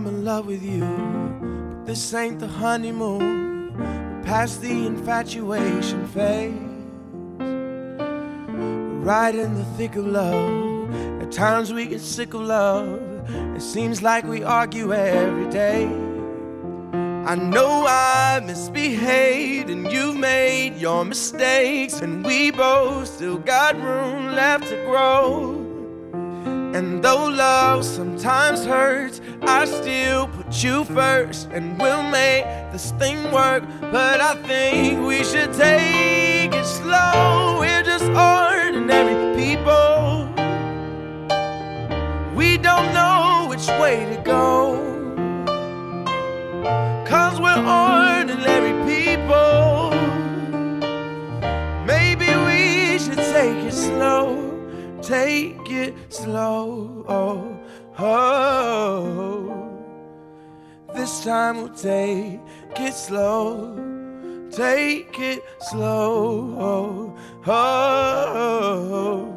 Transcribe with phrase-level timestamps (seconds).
[0.00, 0.80] I'm in love with you.
[1.84, 4.22] But this ain't the honeymoon.
[4.24, 6.69] Past the infatuation phase.
[9.02, 10.94] Right in the thick of love.
[11.22, 13.00] At times we get sick of love.
[13.56, 15.86] It seems like we argue every day.
[17.26, 24.34] I know I misbehaved and you've made your mistakes, and we both still got room
[24.34, 25.54] left to grow.
[26.74, 33.32] And though love sometimes hurts, I still put you first, and we'll make this thing
[33.32, 33.64] work.
[33.80, 37.60] But I think we should take it slow.
[37.60, 38.04] We're just
[38.90, 40.28] ordinary people.
[42.34, 44.76] We don't know which way to go.
[47.06, 49.90] Cause we're ordinary people.
[51.86, 54.58] Maybe we should take it slow.
[55.02, 57.04] Take it slow.
[57.08, 57.58] Oh,
[57.98, 59.66] oh.
[60.94, 62.40] This time we'll take
[62.76, 63.89] it slow.
[64.50, 66.56] Take it slow.
[66.58, 69.36] Oh, oh.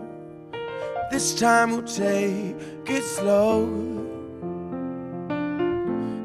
[1.12, 2.56] This time we'll take
[2.90, 3.68] it slow.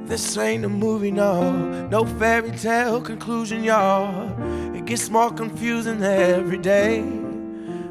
[0.07, 1.53] This ain't a movie, no,
[1.89, 4.33] no fairy tale conclusion, y'all.
[4.75, 7.05] It gets more confusing every day.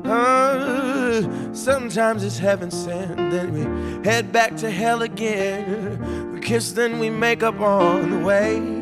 [0.04, 1.22] Uh,
[1.54, 6.34] sometimes it's heaven sent, then we head back to hell again.
[6.34, 8.77] We kiss, then we make up on the way.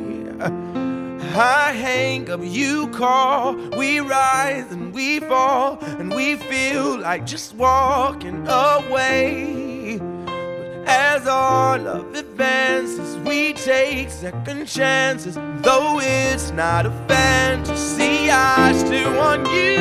[1.38, 7.53] I hang up, you call, we rise and we fall, and we feel like just
[7.55, 9.97] walking away.
[9.97, 15.35] But as our love advances, we take second chances.
[15.35, 19.75] Though it's not a fantasy, I still want you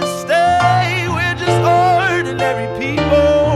[0.00, 1.06] to stay.
[1.08, 3.47] We're just ordinary people.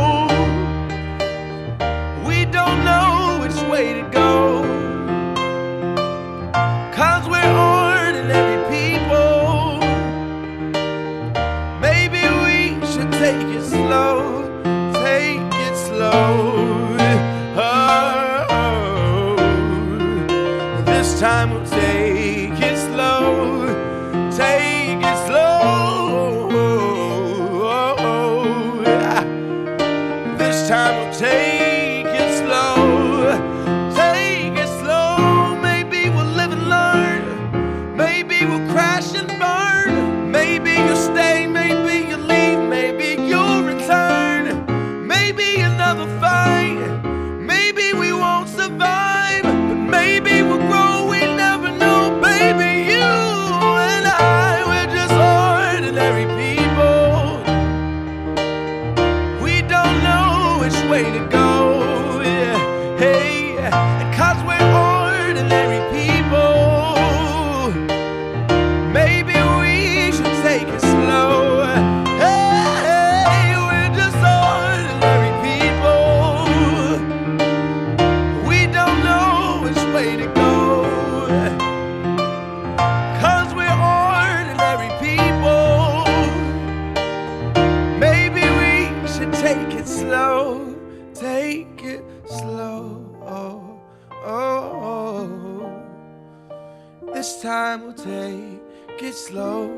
[98.33, 99.71] Take it slow.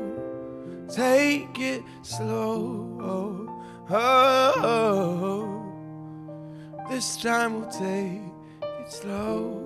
[0.89, 2.97] Take it slow.
[3.01, 3.49] Oh,
[4.57, 5.61] oh.
[6.89, 8.21] This time we'll take
[8.61, 9.61] it slow.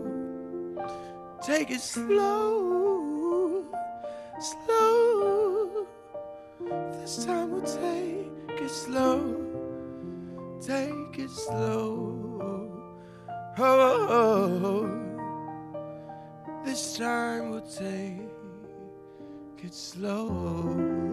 [1.45, 3.65] Take it slow.
[4.39, 5.87] Slow.
[7.01, 9.35] This time we'll take it slow.
[10.61, 12.15] Take it slow.
[13.61, 14.89] Oh,
[16.63, 18.28] this time we'll take
[19.63, 21.08] it slow.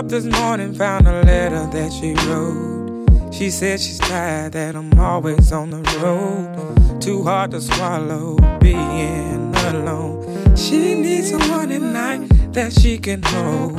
[0.00, 3.34] Up this morning, found a letter that she wrote.
[3.34, 7.02] She said she's tired that I'm always on the road.
[7.02, 10.56] Too hard to swallow being alone.
[10.56, 13.78] She needs someone at night that she can hold.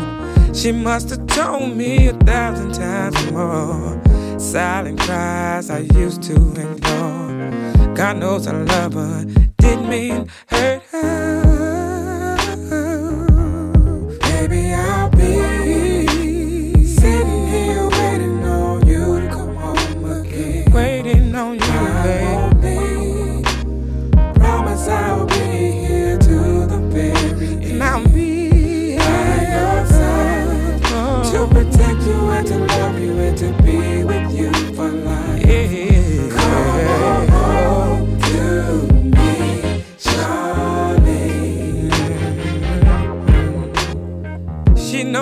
[0.55, 3.99] She must have told me a thousand times more.
[4.39, 7.95] Silent cries I used to ignore.
[7.95, 9.25] God knows I love her,
[9.57, 10.80] didn't mean hurt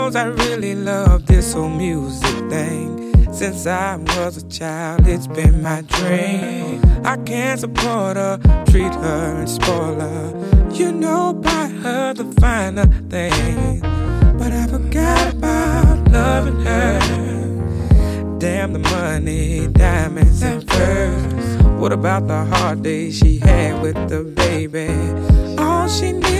[0.10, 3.32] Knows I really love this whole music thing.
[3.32, 6.82] Since I was a child, it's been my dream.
[7.06, 8.40] I can't support her,
[8.72, 10.72] treat her and spoil her.
[10.72, 13.82] You know, buy her the finer things.
[14.40, 18.40] But I forgot about loving her.
[18.40, 21.64] Damn the money, diamonds and furs.
[21.80, 24.90] What about the hard days she had with the baby?
[25.62, 26.39] All she needs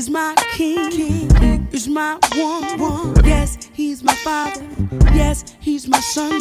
[0.00, 0.90] is my king.
[0.90, 1.26] He
[1.72, 2.78] is my one.
[2.80, 3.22] one.
[3.22, 4.66] Yes, he's my father.
[5.12, 5.44] Yes,
[5.80, 6.40] he's my son.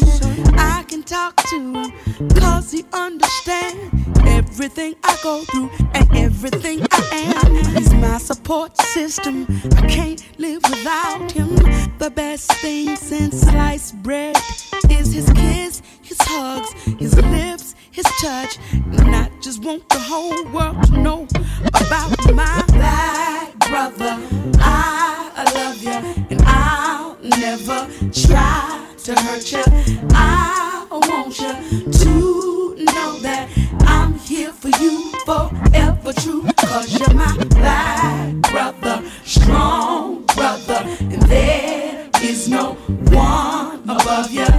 [0.58, 3.78] I can talk to him cause he understands
[4.26, 7.76] everything I go through and everything I am.
[7.76, 9.46] He's my support system.
[9.78, 11.56] I can't live without him.
[12.00, 14.36] The best thing since sliced bread
[14.90, 18.58] is his kiss, his hugs, his lips, his touch.
[18.74, 21.28] And I just want the whole world to know
[21.76, 24.18] about my black brother.
[24.62, 29.64] I love you, and I'll never try to hurt you.
[30.14, 33.50] I want you to know that
[33.82, 36.46] I'm here for you forever true.
[36.58, 42.74] Cause you're my black brother, strong brother, and there is no
[43.10, 44.59] one above you.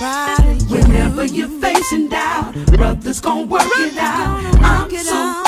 [0.00, 0.78] Proud of you.
[0.78, 4.40] Whenever you're facing doubt, brothers gonna work it out.
[4.64, 5.39] I'm so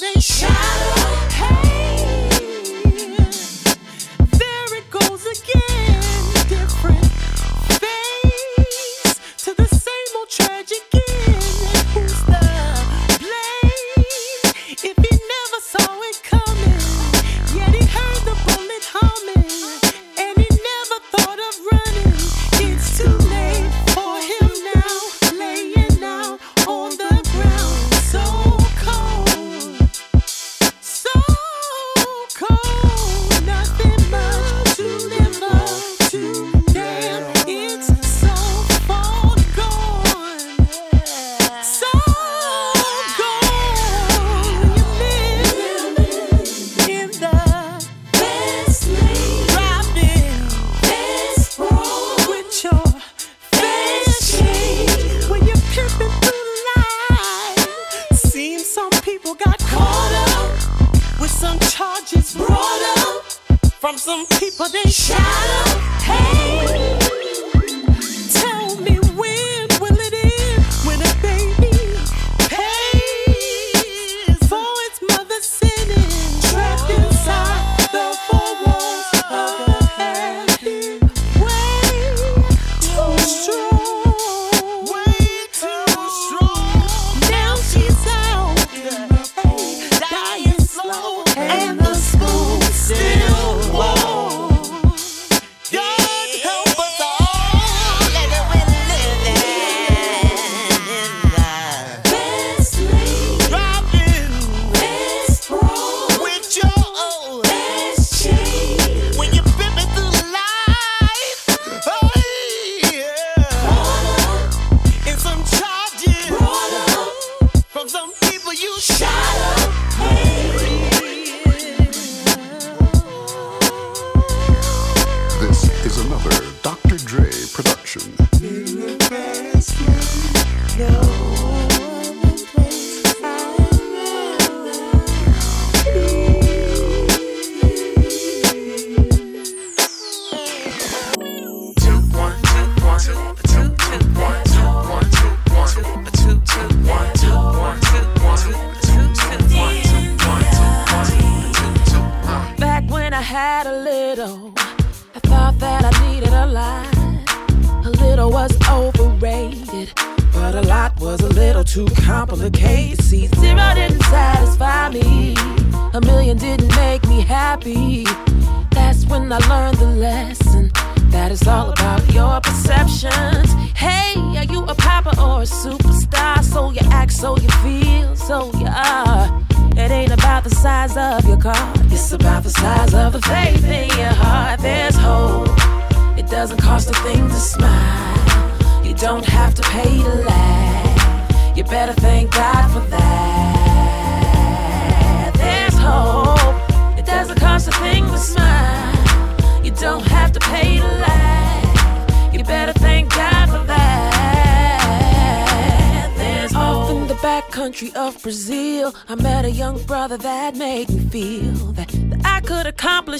[0.00, 0.77] they shadow.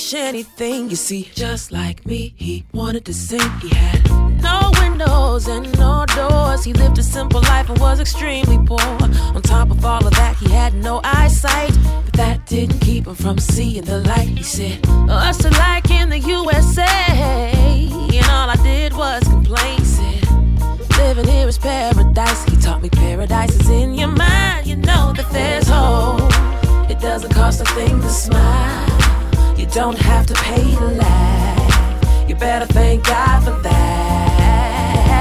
[0.09, 0.90] Accomplish anything.
[0.90, 3.51] You see, just like me, he wanted to sing.
[3.61, 4.11] He had
[4.42, 6.64] no windows and no doors.
[6.64, 8.81] He lived a simple life and was extremely poor.
[8.81, 11.73] On top of all of that, he had no eyesight.
[12.05, 14.29] But that didn't keep him from seeing the light.
[14.29, 16.87] He said, Us like in the USA.
[16.87, 19.85] And all I did was complain.
[19.85, 20.25] Said,
[20.99, 22.44] Living here is paradise.
[22.44, 24.66] He taught me paradise is in your mind.
[24.66, 26.90] You know that there's hope.
[26.90, 28.88] It doesn't cost a thing to smile.
[29.79, 32.29] You don't have to pay to laugh.
[32.29, 35.14] You better thank God for that.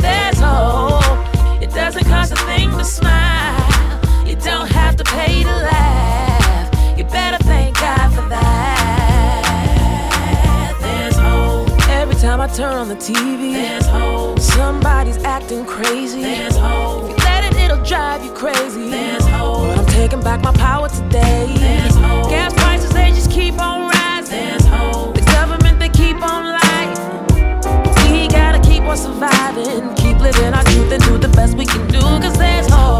[0.00, 1.62] There's hope.
[1.62, 4.26] It doesn't cost a thing to smile.
[4.26, 6.98] You don't have to pay to laugh.
[6.98, 9.46] You better thank God for that.
[10.80, 11.70] There's hope.
[11.90, 14.40] Every time I turn on the TV, there's hope.
[14.40, 16.22] Somebody's acting crazy.
[16.22, 17.04] There's hope.
[17.04, 18.90] If you let it, it'll drive you crazy.
[18.90, 19.68] There's hope.
[19.68, 21.54] But I'm taking back my power today.
[21.56, 22.30] There's hope.
[22.30, 22.52] Gas
[22.92, 24.58] they just keep on rising.
[25.14, 26.96] The government, they keep on lying.
[28.12, 29.94] We gotta keep on surviving.
[29.96, 32.00] Keep living our truth and do the best we can do.
[32.00, 32.99] Cause there's hope.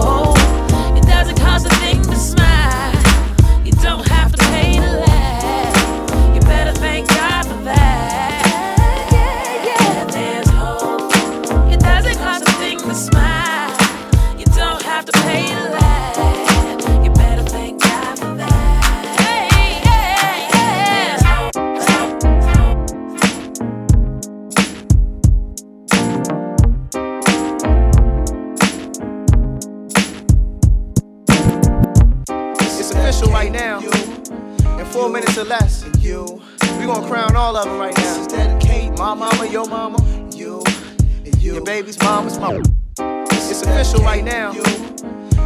[41.80, 41.84] You.
[41.84, 42.62] Baby's mama's mama.
[42.98, 44.52] It's official right now.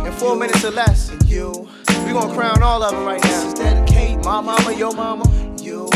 [0.04, 1.68] In four minutes or less, you.
[2.06, 3.28] We gonna crown all of them right now.
[3.28, 4.24] This is dedicated.
[4.24, 5.24] My mama, your mama,
[5.62, 5.88] you,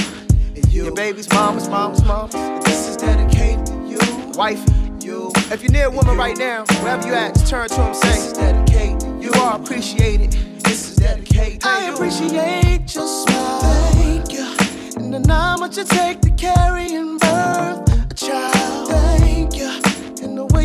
[0.55, 0.85] and you.
[0.85, 2.31] Your baby's mama's mama's mama.
[2.65, 3.99] This is dedicated to you,
[4.35, 4.65] wife.
[5.01, 5.33] You.
[5.51, 8.09] If you're near a woman right now, wherever you at, just turn to him, say,
[8.09, 9.23] this is dedicated.
[9.23, 10.33] You are appreciated.
[10.63, 11.65] This is dedicated.
[11.65, 13.61] I appreciate your smile.
[13.93, 14.57] Thank you.
[14.97, 17.88] And the how much it take to carry and birth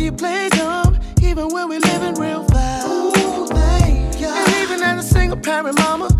[0.04, 3.06] You play dumb, even when we living real foul.
[3.16, 4.26] Ooh, thank you.
[4.26, 6.10] And even as a single parent mama,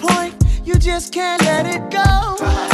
[0.00, 0.34] point,
[0.64, 2.69] you just can't let it go.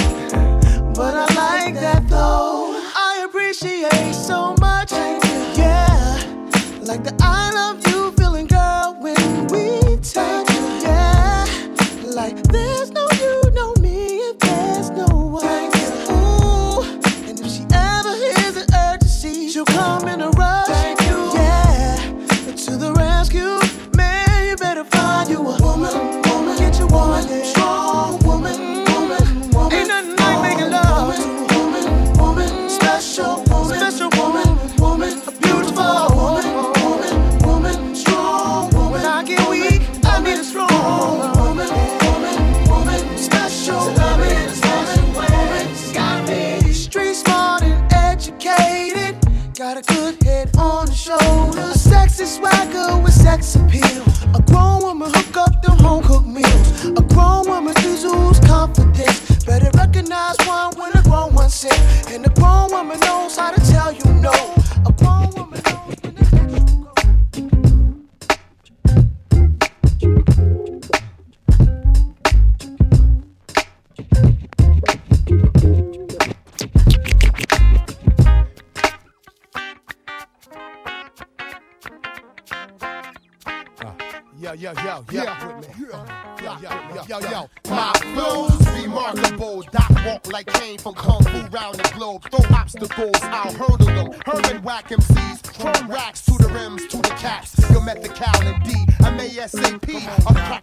[92.97, 94.21] Obstacles, I'll hurdle them.
[94.25, 97.66] Herman whack MCs, chrome racks to the rims, to the caps.
[97.77, 98.73] Yo, met the cow and D.
[99.05, 99.87] I'm ASAP.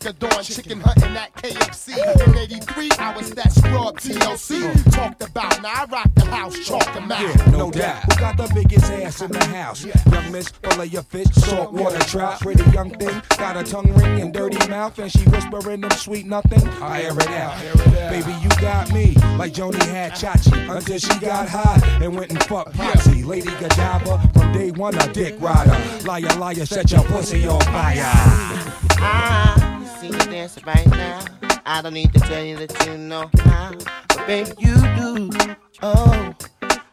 [0.05, 1.93] Of dawn, chicken hunting at KFC.
[2.28, 4.91] In 83, I was that scrub TLC.
[4.91, 7.22] Talked about, now I rock the house, chalk them out.
[7.22, 8.03] Yeah, no doubt.
[8.03, 9.86] Who got the biggest ass in the house?
[9.86, 12.41] Young miss, full of your fish, saltwater trout.
[12.41, 16.26] Pretty young thing, got a tongue ring and dirty mouth, and she whispering them sweet
[16.26, 16.68] nothing.
[16.82, 17.57] I air it out.
[18.09, 22.43] Baby, you got me like Joanie had Chachi until she got high and went and
[22.43, 23.24] fucked Potsy.
[23.24, 25.78] Lady Godiva from day one, a dick rider.
[26.05, 28.01] Liar, liar, set your pussy on fire.
[28.99, 31.19] Ah, I see you dancing right now.
[31.65, 33.73] I don't need to tell you that you know how,
[34.09, 35.29] but baby you do.
[35.81, 36.33] Oh,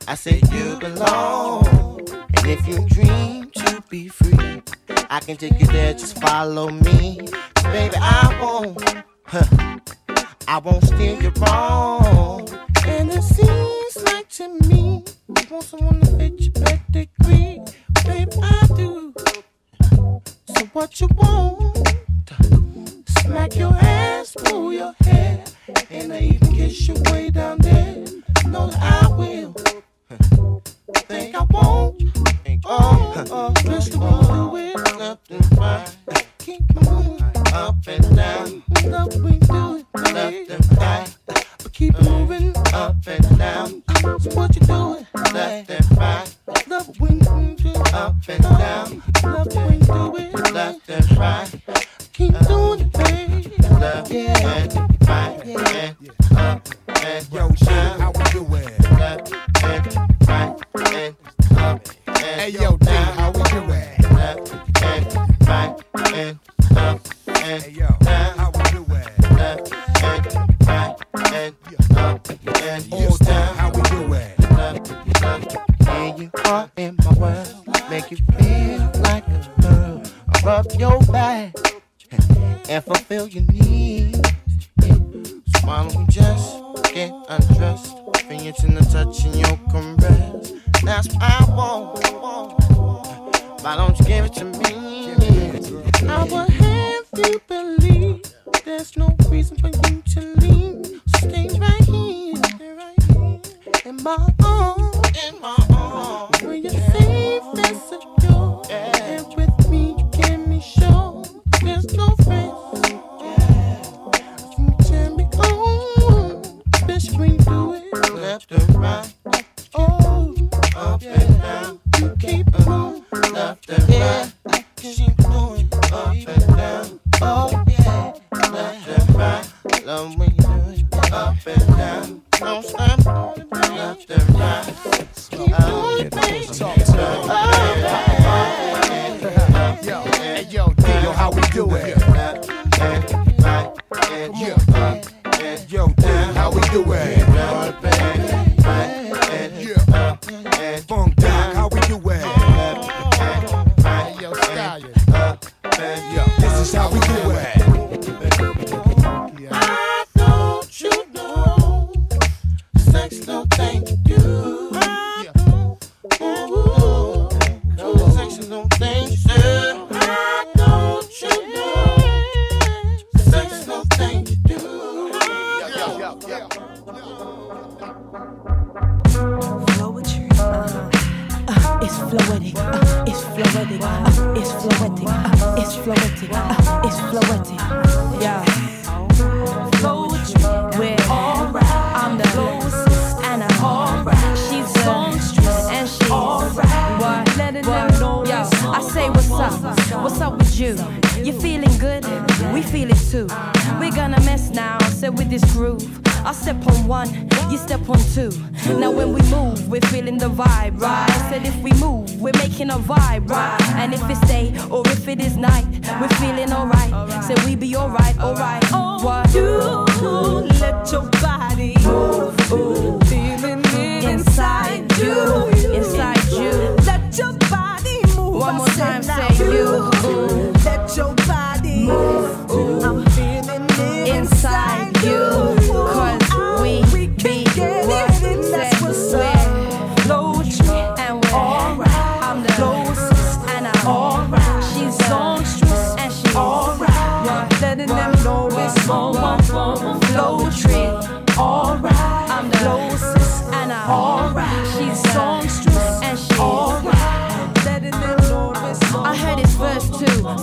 [0.08, 1.66] I say you belong,
[2.08, 4.62] and if you dream to be free,
[5.10, 5.92] I can take you there.
[5.92, 7.20] Just follow me,
[7.64, 7.96] baby.
[7.96, 8.82] I won't,
[9.26, 9.78] huh,
[10.48, 12.48] I won't steer you wrong.
[12.86, 17.60] And it seems like to me, you want someone to fit your pedigree,
[18.04, 18.32] baby.
[18.42, 19.14] I do.
[20.68, 21.88] What you want?
[23.20, 25.42] Smack your ass, pull your hair,
[25.90, 27.96] and I even kiss you way down there.
[28.46, 29.54] Know that I will.
[31.08, 32.02] Think I won't.
[32.66, 33.92] Oh, oh, uh, Mr.
[33.92, 35.96] Do it left and right.
[36.38, 38.62] Keep moving up and down.
[38.84, 41.16] Love we do it and right.
[41.26, 43.82] But keep moving up and down.
[44.20, 46.36] So what you doing left and right?
[46.68, 48.79] Love you do up and down.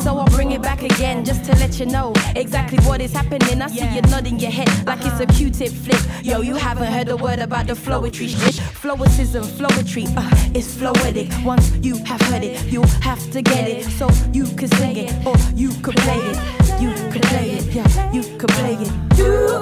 [0.08, 3.62] So I'll bring it back again just to let you know exactly what is happening.
[3.62, 5.99] I see you nodding your head like it's a Q tip flick.
[6.24, 8.55] Yo, you haven't heard a word about the Floetry shit.
[8.55, 11.28] Flowicism, Floetry, uh, it's floetic.
[11.43, 13.84] Once you have heard it, you'll have to get it.
[13.84, 16.38] So you can sing it or you can play it.
[16.82, 18.91] You can play it, yeah, you can play it.
[19.18, 19.60] You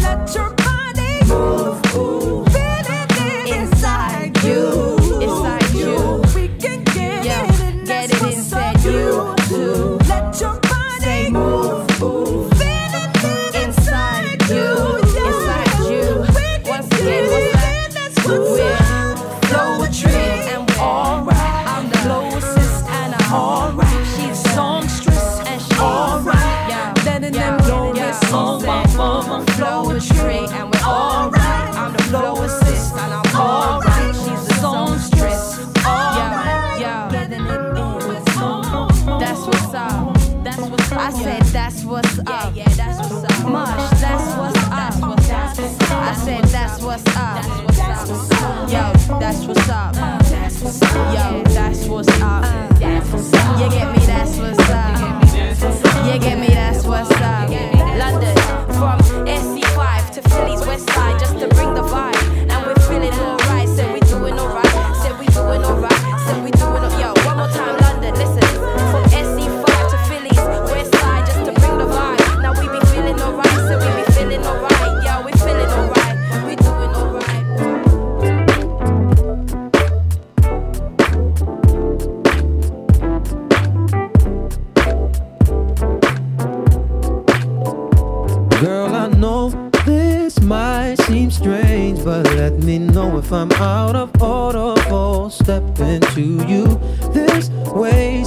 [0.00, 4.05] let your body move, feel it inside.
[11.98, 12.45] Oh.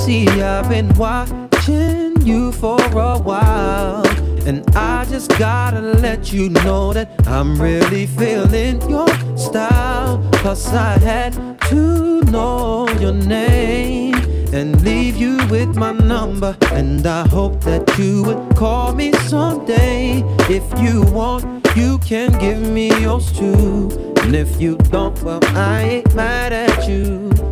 [0.09, 4.07] See, I've been watching you for a while.
[4.47, 9.07] And I just gotta let you know that I'm really feeling your
[9.37, 10.27] style.
[10.41, 11.33] Cause I had
[11.69, 14.15] to know your name
[14.51, 16.57] and leave you with my number.
[16.71, 20.23] And I hope that you would call me someday.
[20.49, 21.45] If you want,
[21.75, 23.91] you can give me yours too.
[24.23, 27.48] And if you don't, well, I ain't mad at you.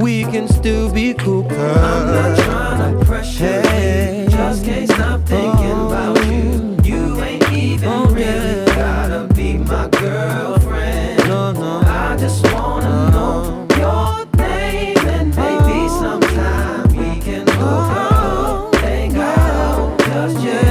[0.00, 4.28] We can still be cool, I'm not trying to pressure you.
[4.28, 5.86] Just can't stop thinking oh.
[5.86, 6.76] about you.
[6.82, 11.18] You ain't even oh, really gotta be my girlfriend.
[11.28, 11.82] No, no.
[11.86, 16.00] I just wanna know your name and maybe oh.
[16.00, 20.64] sometime we can hook up, hang out, just you.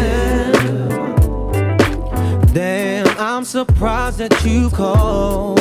[2.54, 5.61] Damn, I'm surprised that you called.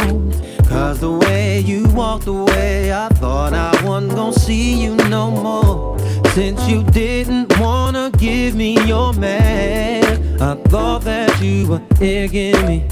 [1.61, 5.99] You walked away, I thought I wasn't gonna see you no more.
[6.35, 12.89] Since you didn't wanna give me your man, I thought that you were digging me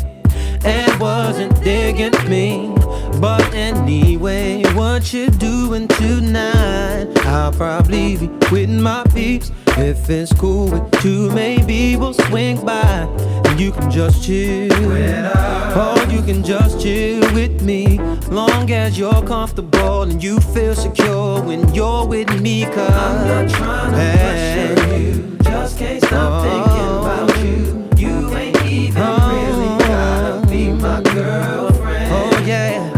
[0.64, 2.74] and wasn't digging me.
[3.18, 7.08] But anyway, what you doing tonight?
[7.24, 9.50] I'll probably be with my peeps.
[9.80, 13.08] If it's cool with you, maybe we'll swing by
[13.44, 14.72] and you can just chill.
[14.72, 17.98] Or you can just chill with me,
[18.28, 22.64] long as you're comfortable and you feel secure when you're with me.
[22.64, 26.48] Cause I'm not trying to pressure you, just can't stop oh.
[26.48, 28.08] thinking about you.
[28.08, 29.30] You ain't even oh.
[29.32, 32.12] really gotta be my girlfriend.
[32.12, 32.92] Oh yeah,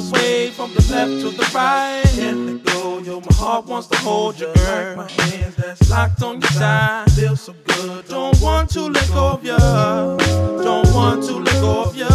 [0.00, 2.02] the way from the left to the right.
[2.14, 4.96] Can't let go, yo, my heart wants to hold you, girl.
[4.96, 7.10] My hands that's locked on your side.
[7.12, 9.58] Feels so good, don't want to let go of you.
[9.58, 12.08] Don't want to let go of you.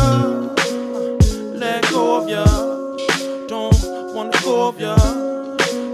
[1.59, 3.47] Let go of you.
[3.47, 4.95] Don't want to go of you.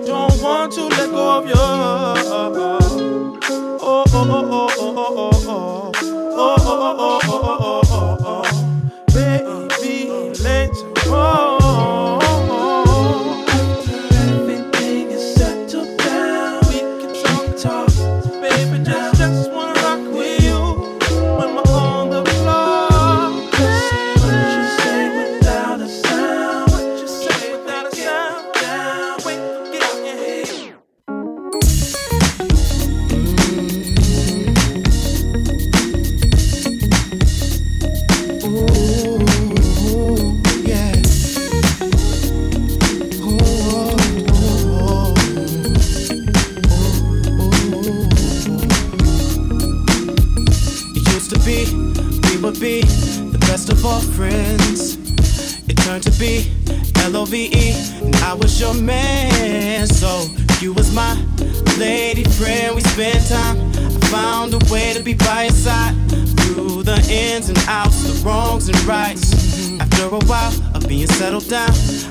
[0.05, 1.51] Don't want to let go of you.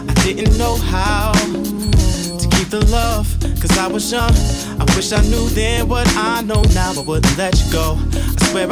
[0.08, 3.26] I didn't know how to keep the love.
[3.60, 4.32] Cause I was young.
[4.80, 6.62] I wish I knew then what I know.
[6.74, 6.92] Now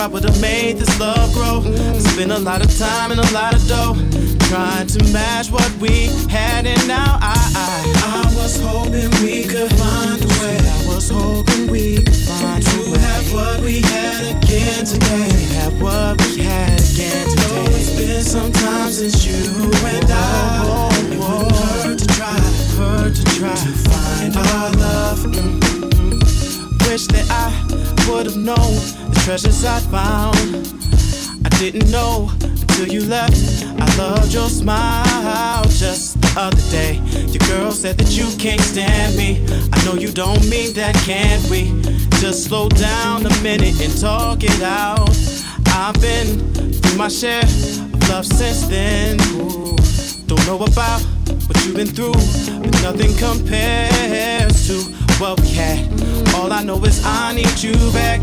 [0.00, 1.62] I would've made this love grow.
[1.66, 3.94] I spent a lot of time and a lot of dough
[4.48, 9.70] trying to match what we had, and now I, I, I was hoping we could
[9.74, 10.58] find a way.
[10.58, 12.17] I was hoping we could
[13.32, 15.30] what we had again today.
[15.56, 17.48] Have what we had again today.
[17.48, 20.62] Though it's been some time since you and I.
[20.64, 20.88] Oh,
[21.20, 22.38] oh, wouldn't hurt to try,
[22.78, 25.18] hurt to try to find our love.
[25.20, 26.90] Mm-hmm.
[26.90, 27.48] Wish that I
[28.10, 28.74] would've known
[29.10, 30.36] the treasures I found.
[31.44, 32.30] I didn't know
[32.78, 33.64] until you left.
[33.80, 37.00] I loved your smile just the other day.
[37.26, 39.44] Your girl said that you can't stand me.
[39.72, 41.82] I know you don't mean that, can we?
[42.20, 45.10] Just slow down a minute and talk it out.
[45.66, 49.20] I've been through my share of love since then.
[49.32, 49.76] Ooh,
[50.26, 51.00] don't know about
[51.48, 55.86] what you've been through, but nothing compares to what we had.
[56.34, 58.20] All I know is I need you back,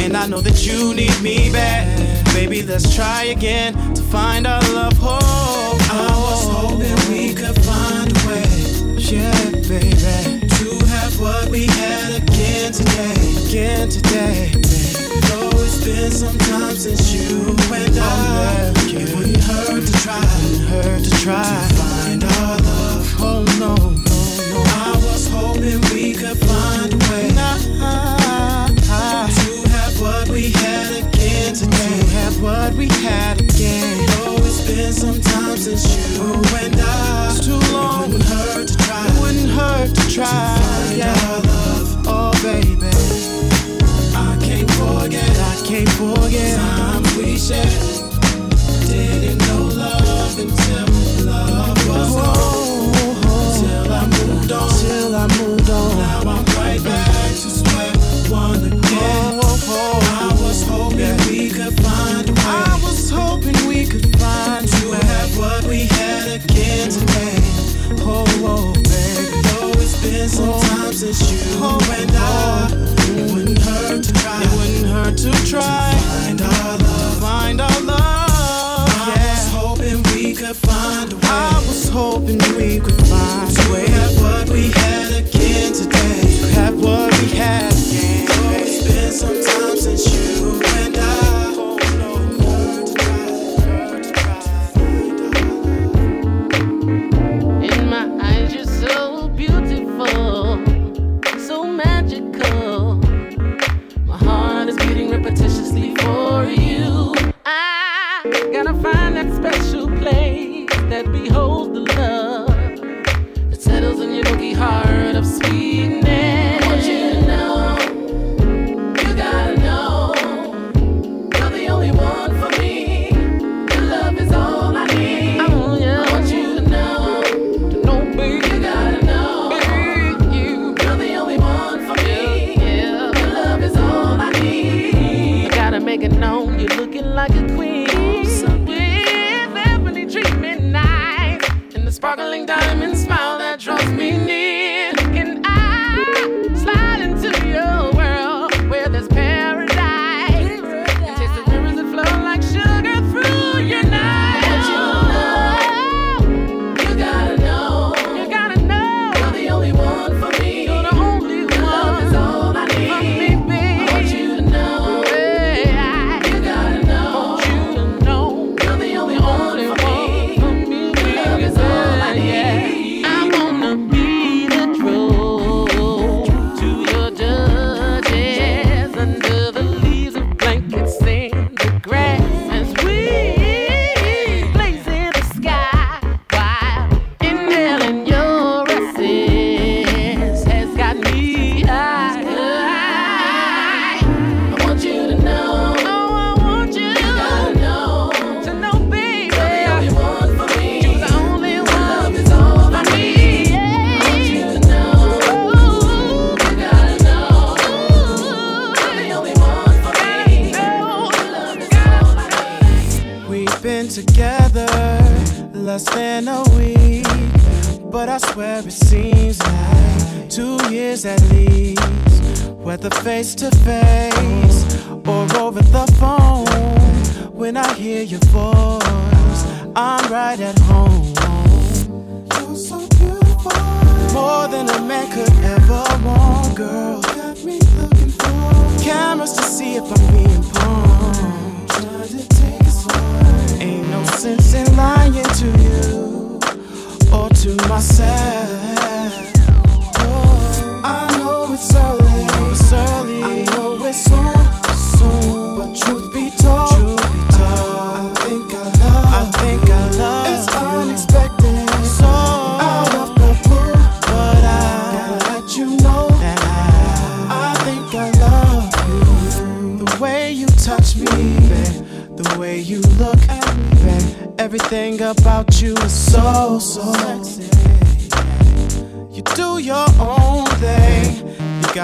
[0.00, 1.86] and I know that you need me back.
[2.34, 4.92] Baby, let's try again to find our love.
[5.00, 5.86] Oh, oh.
[5.90, 8.46] I was hoping we could find a way,
[8.96, 13.16] yeah, baby, to have what we had again today,
[13.48, 14.52] again today.
[15.26, 20.20] Though it's been some time since you and I, it wouldn't hurt to try,
[20.70, 23.16] hurt to try to find our love.
[23.18, 23.85] Oh no
[34.96, 37.28] it's been some time since you and I.
[37.30, 38.04] It's too long.
[38.04, 39.06] It wouldn't hurt to try.
[39.06, 40.24] It wouldn't hurt to try.
[40.24, 41.14] To find yeah.
[41.28, 42.06] our love.
[42.06, 42.85] Oh, baby.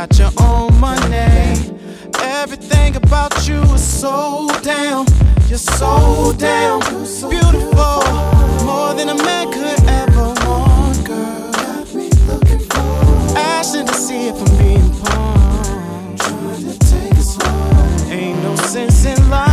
[0.07, 1.76] got your own money.
[2.22, 5.07] Everything about you is so damn,
[5.48, 6.80] You're so damn
[7.30, 8.03] beautiful,
[8.64, 11.53] more than a man could ever want, girl.
[13.36, 16.20] Asking to see if I'm being pawned.
[18.11, 19.51] Ain't no sense in lying.